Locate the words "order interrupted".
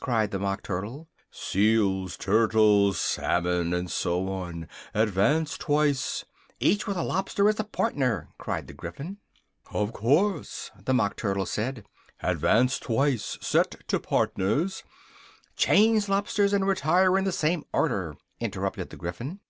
17.72-18.90